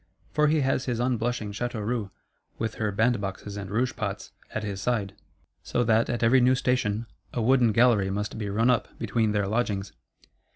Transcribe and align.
For 0.31 0.47
he 0.47 0.61
has 0.61 0.85
his 0.85 0.99
unblushing 0.99 1.51
Châteauroux, 1.51 2.09
with 2.57 2.73
her 2.81 2.91
band 2.91 3.21
boxes 3.21 3.55
and 3.55 3.69
rouge 3.69 3.93
pots, 3.95 4.31
at 4.49 4.63
his 4.63 4.81
side; 4.81 5.13
so 5.61 5.83
that, 5.83 6.09
at 6.09 6.23
every 6.23 6.41
new 6.41 6.55
station, 6.55 7.05
a 7.33 7.39
wooden 7.39 7.71
gallery 7.71 8.09
must 8.09 8.39
be 8.39 8.49
run 8.49 8.71
up 8.71 8.87
between 8.97 9.31
their 9.31 9.47
lodgings. 9.47 9.91